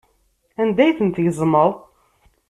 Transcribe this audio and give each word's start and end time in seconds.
Anda 0.61 0.81
ay 0.83 0.95
ten-tgezmeḍ? 0.97 1.71